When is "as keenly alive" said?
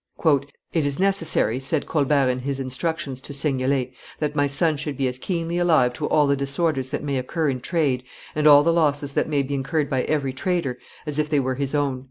5.07-5.93